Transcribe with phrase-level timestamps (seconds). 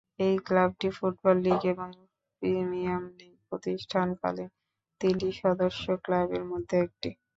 [0.19, 1.89] এই ক্লাবটি football league এবং
[2.41, 4.49] প্রিমিয়ার লীগ প্রতিষ্ঠাকালীন
[5.01, 7.09] তিনটি সদস্য ক্লাবের মধ্যে একটি।